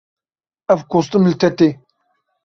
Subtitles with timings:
[0.73, 1.69] Ev kostûm li te tê.